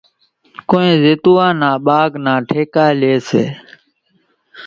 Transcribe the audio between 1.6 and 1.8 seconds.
نا